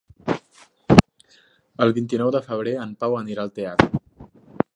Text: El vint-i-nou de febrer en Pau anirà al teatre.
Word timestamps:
El 1.87 1.93
vint-i-nou 1.99 2.33
de 2.37 2.43
febrer 2.49 2.75
en 2.87 2.97
Pau 3.05 3.19
anirà 3.23 3.45
al 3.47 3.55
teatre. 3.61 4.05